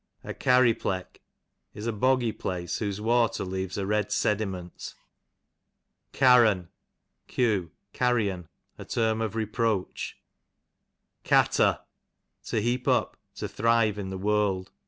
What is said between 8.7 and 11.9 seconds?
a term of reproach. Catter,